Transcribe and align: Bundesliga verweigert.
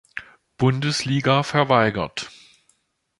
Bundesliga 0.57 1.43
verweigert. 1.43 2.31